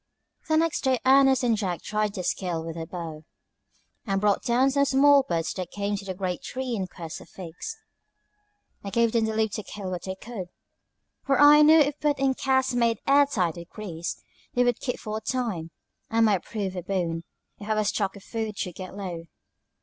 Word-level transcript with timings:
The 0.49 0.57
next 0.57 0.83
day 0.83 0.97
Ernest 1.05 1.43
and 1.43 1.55
Jack 1.55 1.83
tried 1.83 2.15
their 2.15 2.23
skill 2.23 2.65
with 2.65 2.75
the 2.75 2.87
bow, 2.87 3.23
and 4.07 4.19
brought 4.19 4.41
down 4.41 4.71
some 4.71 4.83
small 4.85 5.21
birds 5.21 5.53
that 5.53 5.69
came 5.69 5.95
to 5.95 6.03
the 6.05 6.15
great 6.15 6.41
tree 6.41 6.73
in 6.75 6.87
quest 6.87 7.21
of 7.21 7.29
figs. 7.29 7.77
I 8.83 8.89
gave 8.89 9.11
them 9.11 9.25
leave 9.25 9.51
to 9.51 9.61
kill 9.63 9.91
what 9.91 10.05
they 10.05 10.15
could; 10.15 10.47
for 11.23 11.39
I 11.39 11.61
knew 11.61 11.77
if 11.77 11.99
put 11.99 12.17
in 12.17 12.33
casks 12.33 12.73
made 12.73 12.97
air 13.05 13.27
tight 13.27 13.57
with 13.57 13.69
grease, 13.69 14.19
they 14.55 14.63
would 14.63 14.79
keep 14.79 14.97
for 14.97 15.17
a 15.17 15.21
time, 15.21 15.69
and 16.09 16.25
might 16.25 16.43
prove 16.45 16.75
a 16.75 16.81
boon, 16.81 17.21
if 17.59 17.69
our 17.69 17.83
stock 17.83 18.15
of 18.15 18.23
food 18.23 18.57
should 18.57 18.73
get 18.73 18.97
low. 18.97 19.25